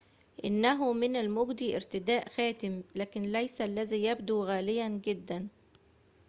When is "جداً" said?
4.87-5.47